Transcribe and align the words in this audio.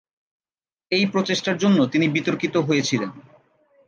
এই 0.91 1.05
প্রচেষ্টার 1.05 1.57
জন্য 1.57 1.79
তিনি 1.85 2.05
বিতর্কিত 2.09 2.55
হয়েছিলেন। 2.57 3.11